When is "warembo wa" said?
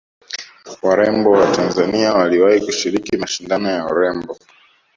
0.81-1.47